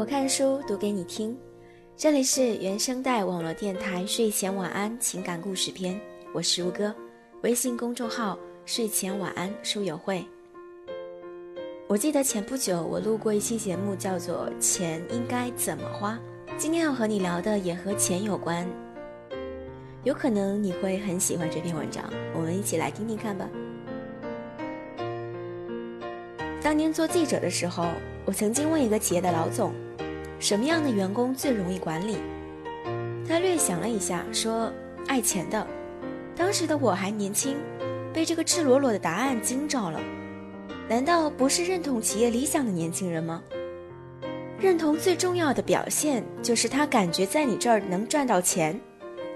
[0.00, 1.36] 我看书读给你听，
[1.94, 6.00] 这里是原声带网络电台睡前晚安情感故事篇，
[6.32, 6.94] 我是吴哥，
[7.42, 10.24] 微信公众号睡前晚安书友会。
[11.86, 16.18] 我记得前不久我录过一期节目，叫做《钱应该怎么花》，
[16.56, 18.66] 今天要和你聊的也和钱有关，
[20.02, 23.46] 有可能你会很喜欢这篇文章，我们一起来听听看吧。
[26.62, 27.86] 当年做记者的时候，
[28.24, 29.74] 我曾经问一个企业的老总，
[30.40, 32.16] 什么样的员工最容易管理？
[33.28, 34.72] 他略想了一下，说
[35.06, 35.64] ：“爱钱的。”
[36.34, 37.58] 当时的我还年轻，
[38.12, 40.00] 被这个赤裸裸的答案惊着了。
[40.88, 43.42] 难道不是认同企业理想的年轻人吗？
[44.58, 48.80] 认同最重要的表现就是他感觉在你这儿能赚到钱。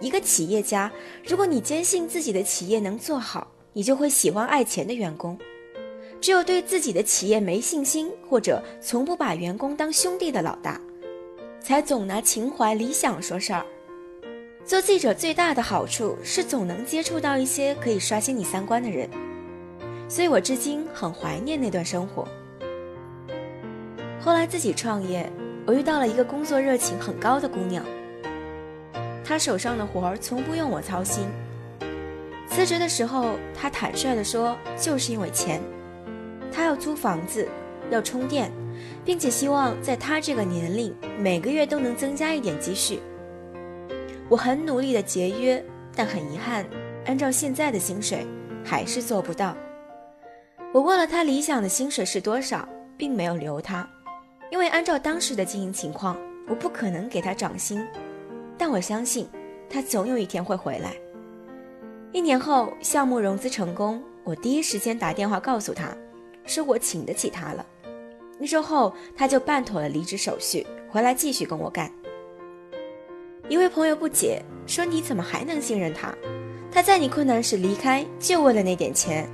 [0.00, 0.90] 一个企业家，
[1.26, 5.38] 如果你坚信自己的企业能做好，你就会喜欢爱钱的员工。
[6.20, 10.80] 只有对自己的企业没信心，或者从不把员工当兄弟的老大，
[11.64, 13.64] 才总拿情怀理想说事儿。
[14.66, 19.08] 做记者最大的好处是总能接触到一些可以刷新你三观的人，
[20.06, 22.28] 所以我至今很怀念那段生活。
[24.20, 25.32] 后来自己创业，
[25.66, 27.82] 我遇到了一个工作热情很高的姑娘，
[29.24, 31.26] 她手上的活儿从不用我操心。
[32.46, 35.62] 辞职的时候，她坦率地说，就是因为钱。
[36.52, 37.48] 他要租房子，
[37.90, 38.52] 要充电，
[39.04, 43.00] 并且希望在他这个年龄每个月都能增加一点积蓄。
[44.28, 46.64] 我很努力的节约，但很遗憾，
[47.06, 48.26] 按照现在的薪水
[48.64, 49.56] 还是做不到。
[50.72, 53.88] 我问了他理想的薪水是多少，并没有留他，
[54.50, 56.16] 因为按照当时的经营情况，
[56.48, 57.86] 我不可能给他涨薪。
[58.56, 59.28] 但我相信，
[59.68, 60.94] 他总有一天会回来。
[62.12, 65.94] 一年后，项目融资成功，我第一时间打电话告诉他。
[66.46, 67.64] 说我请得起他了，
[68.40, 71.90] 一周后他就办妥了离职手续，回来继续跟我干。
[73.48, 76.14] 一位朋友不解说：“你怎么还能信任他？
[76.72, 79.28] 他在你困难时离开，就为了那点钱，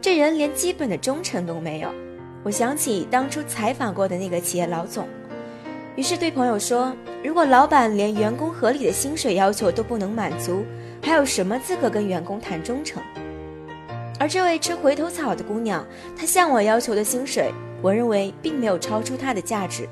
[0.00, 1.90] 这人连基本的忠诚都没有。”
[2.44, 5.08] 我想起当初采访过的那个企业老总，
[5.96, 10.64] 于是对朋友说：“如果老板连员工合理的薪水要求都不能满足，
[11.02, 13.02] 还有什么资格跟员工谈忠诚？”
[14.20, 15.84] 而这位吃回头草的姑娘，
[16.16, 19.88] 她向我要求的薪水，我认为并没有超出它的价值。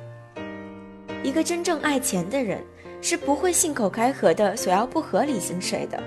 [1.22, 2.62] 一个真正爱钱的人，
[3.00, 6.02] 是不会信口开河的索要不合理薪水的。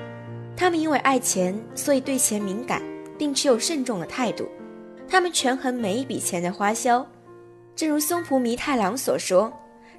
[0.56, 2.82] 他们因为爱钱，所以对钱敏感，
[3.18, 4.48] 并持有慎重的态度。
[5.08, 7.06] 他们权衡每一笔钱的花销，
[7.76, 9.52] 正如松浦弥太郎所说，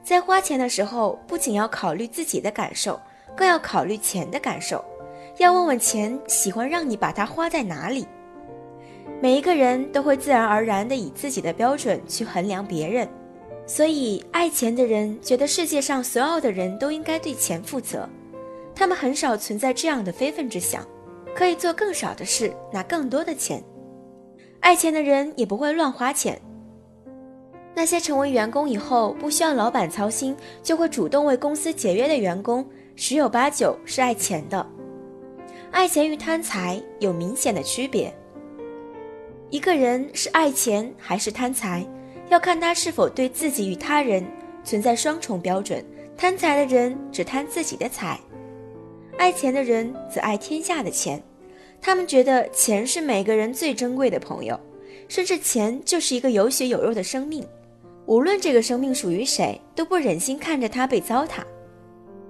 [0.02, 3.00] 在花钱的时候，不仅要考虑自己的感受，
[3.36, 4.84] 更要考虑钱的感受。
[5.38, 8.06] 要问问钱喜欢让你把它花在哪里。
[9.20, 13.08] 每一个人都会自然而然地以自己的标准去衡量别人，
[13.66, 18.08] 所以爱钱的人觉得世界上所有的人都应该对钱负责，
[18.76, 20.86] 他们很少存在这样的非分之想，
[21.34, 23.60] 可以做更少的事拿更多的钱。
[24.60, 26.40] 爱钱的人也不会乱花钱。
[27.74, 32.64] 那些成为员工以后不需要老板操心，就会主动为公司节约的员工，
[32.94, 34.64] 十有八九是爱钱的。
[35.70, 38.12] 爱钱与贪财有明显的区别。
[39.50, 41.86] 一个人是爱钱还是贪财，
[42.28, 44.22] 要看他是否对自己与他人
[44.62, 45.82] 存在双重标准。
[46.18, 48.20] 贪财的人只贪自己的财，
[49.16, 51.22] 爱钱的人则爱天下的钱。
[51.80, 54.58] 他们觉得钱是每个人最珍贵的朋友，
[55.06, 57.46] 甚至钱就是一个有血有肉的生命。
[58.04, 61.40] 无论这个生命属于谁，都不忍心看着他被糟蹋。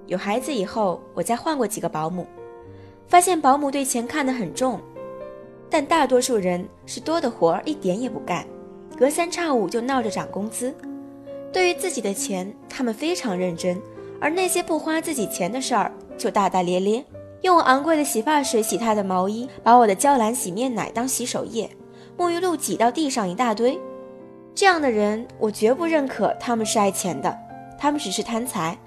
[0.05, 2.25] 有孩子以后，我再换过几个保姆。
[3.07, 4.79] 发现保姆对钱看得很重，
[5.69, 8.45] 但大多数人是多的活儿一点也不干，
[8.97, 10.73] 隔三差五就闹着涨工资。
[11.53, 13.77] 对于自己的钱，他们非常认真；
[14.19, 17.03] 而那些不花自己钱的事儿，就大大咧咧，
[17.41, 21.69] 用昂贵的洗发水洗他的毛衣，把我的娇兰洗面奶当洗手液，
[22.17, 23.79] 沐浴露挤到地上一大堆。
[24.53, 27.35] 这样的人，我绝不认可他们是爱钱的，
[27.77, 28.77] 他们只是贪财。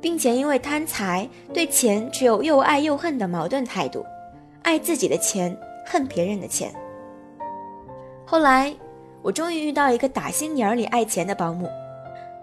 [0.00, 4.04] 并且因为贪财，对钱持有又爱又恨的矛盾态度，
[4.62, 6.72] 爱自己的钱，恨别人的钱。
[8.24, 8.74] 后来，
[9.20, 11.68] 我终于遇到一个打心眼儿里爱钱的保姆，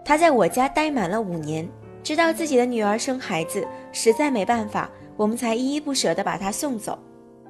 [0.05, 1.67] 她在我家待满了五年，
[2.03, 6.97] 直到自己的女儿生孩子，实在没办法，我们才依依不舍地把她送走，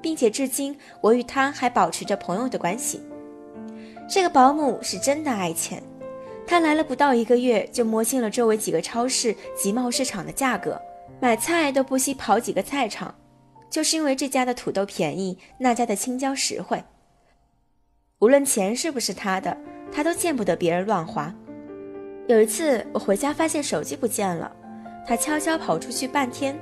[0.00, 3.00] 并且至今我与她还保持着朋友的关系。
[4.08, 5.82] 这个保姆是真的爱钱。
[6.46, 10.80] 她来了不到一个月，就摸清了周围几个超市、集贸市场的价格，
[11.20, 13.14] 买菜都不惜跑几个菜场，
[13.70, 16.82] 就是因为这家的土豆便宜，那家的青椒实惠。
[18.18, 19.56] 无论钱是不是他的，
[19.90, 21.32] 他都见不得别人乱花。
[22.26, 24.50] 有一次我回家发现手机不见了，
[25.06, 26.58] 他悄悄跑出去半天。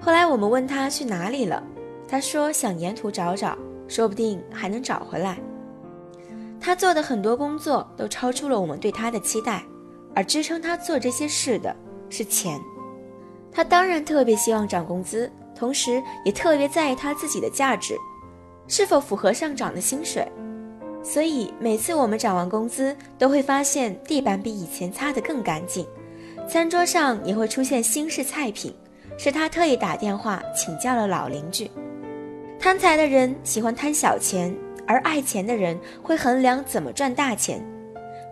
[0.00, 1.62] 后来我们问他去哪里了，
[2.06, 3.56] 他说想沿途找找，
[3.88, 5.38] 说不定还能找回来。
[6.60, 9.64] 他做的很多工作都超出了我们对他的期待，
[10.14, 11.74] 而支撑他做这些事的
[12.08, 12.60] 是钱。
[13.50, 17.96] 他当然特别希望涨工资，同时也特别在意他自己的价值
[18.68, 20.26] 是否符合上涨的薪水。
[21.02, 25.86] 所以每次我们涨完工资，都会发现地板比以前擦得更干净，
[26.48, 28.74] 餐桌上也会出现新式菜品，
[29.16, 31.70] 是他特意打电话请教了老邻居。
[32.58, 34.52] 贪财的人喜欢贪小钱，
[34.84, 37.64] 而爱钱的人会衡量怎么赚大钱。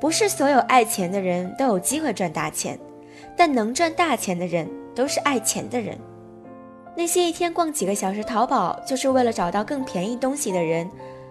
[0.00, 2.76] 不是所有爱钱的人都有机会赚大钱，
[3.36, 5.96] 但能赚大钱的人都是爱钱的人。
[6.96, 10.88] 那些一天逛几个小时淘宝就是为了找到更便宜东西的人。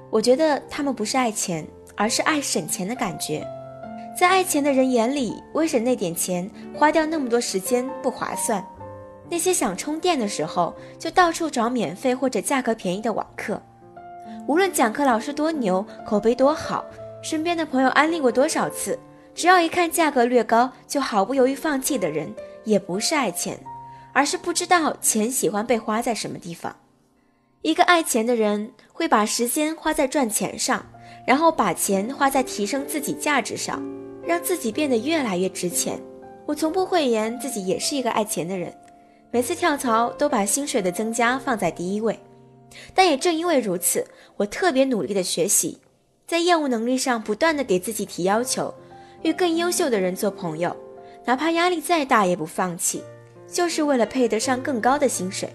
[0.09, 1.65] 我觉得他们不是爱钱，
[1.95, 3.45] 而是爱省钱的感觉。
[4.15, 8.63] 在爱钱的人眼里，为省那点钱，花掉那么多时间不划算。
[9.29, 13.59] 那些想充电的时候就到处找免费或者价格便宜的网课，
[14.45, 16.85] 无论讲课老师多牛，口碑多好，
[17.23, 18.99] 身边的朋友安利过多少次，
[19.33, 22.31] 只要一看价格略高就毫不犹豫放弃的人，
[22.65, 23.57] 也不是爱钱，
[24.13, 26.73] 而是不知道钱喜欢被花在什么地方。
[27.63, 30.85] 一个爱钱的人会把时间花在赚钱上，
[31.25, 33.81] 然后把钱花在提升自己价值上，
[34.25, 35.99] 让自己变得越来越值钱。
[36.45, 38.73] 我从不讳言自己也是一个爱钱的人，
[39.31, 42.19] 每次跳槽都把薪水的增加放在第一位。
[42.93, 44.05] 但也正因为如此，
[44.35, 45.79] 我特别努力的学习，
[46.27, 48.73] 在业务能力上不断的给自己提要求，
[49.21, 50.75] 与更优秀的人做朋友，
[51.23, 53.01] 哪怕压力再大也不放弃，
[53.53, 55.47] 就是为了配得上更高的薪水。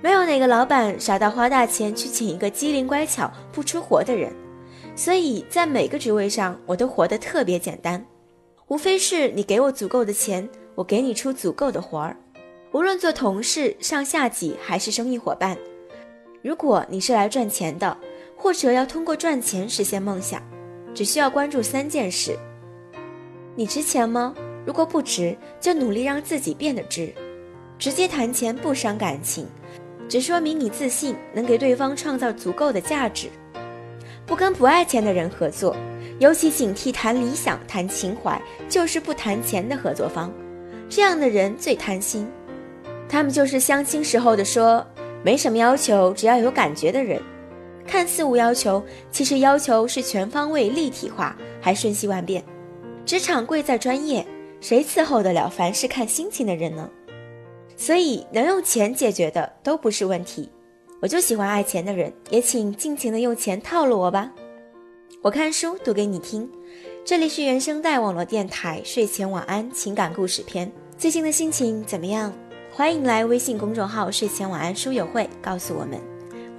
[0.00, 4.32] 没有哪个老板傻到花大钱去请一个机灵乖巧不出活的人，
[4.96, 8.04] 所以在每个职位上我都活得特别简单，
[8.68, 12.16] 无非是你给我足够的钱，我给你出足够的活儿。
[12.72, 15.56] 无论做同事、上下级还是生意伙伴，
[16.42, 17.96] 如果你是来赚钱的，
[18.36, 20.42] 或者要通过赚钱实现梦想，
[20.94, 22.36] 只需要关注三件事：
[23.54, 24.34] 你值钱吗？
[24.66, 27.12] 如果不值，就努力让自己变得值。
[27.82, 29.44] 直接谈钱不伤感情。
[30.08, 33.28] 只说明你自信，能给对方创造足够的价值。
[34.24, 35.74] 不跟不爱钱的人合作，
[36.20, 40.32] 尤其警惕谈理想、谈情怀，就是不谈钱的合作方。
[40.88, 42.24] 这样的人最贪心，
[43.08, 44.86] 他们就是相亲时候的说
[45.24, 47.20] 没什么要求，只要有感觉的人。
[47.84, 48.80] 看似无要求，
[49.10, 52.44] 其实要求是全方位、立体化，还瞬息万变。
[53.04, 54.24] 职场贵在专业，
[54.60, 56.88] 谁伺候得了凡事看心情的人呢？
[57.84, 60.48] 所以能用钱解决的都不是问题，
[61.00, 64.30] 我就喜欢爱钱的人，也请尽情的用钱套路我吧。
[65.20, 66.48] 我看书读给你听，
[67.04, 70.70] 这里是原声带网络电台睡前晚安情感故事篇。
[70.96, 72.32] 最近的心情怎么样？
[72.72, 76.00] 欢迎来微信公众号睡前晚安书友会告诉我们。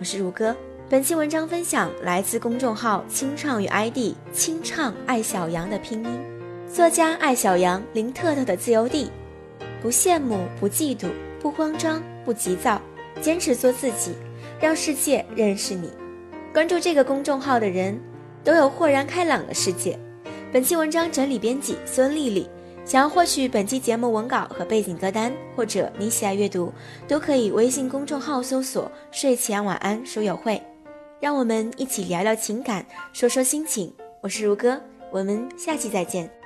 [0.02, 0.54] 我是如歌，
[0.90, 6.12] 本期文章分享来自公众号清唱与 ID 清唱爱小羊的拼音，
[6.70, 9.10] 作家爱小羊林特特的自由地。
[9.84, 11.10] 不羡慕，不嫉妒，
[11.42, 12.82] 不慌张，不急躁，
[13.22, 14.14] 坚持做自己，
[14.60, 15.92] 让世界认识你。
[16.54, 18.00] 关注这个公众号的人，
[18.46, 20.00] 都有豁然开朗的世界。
[20.54, 22.50] 本期文章整理编辑孙丽丽。
[22.86, 26.72] 想要获取本期节目文稿和背景歌单，或者你喜爱阅读，
[27.08, 30.62] 都可以微信公众号搜索“睡前晚安书友会”。
[31.22, 33.94] 让我们一起聊聊情感，说说心情。
[34.22, 36.43] 我是如歌，我们下期再见。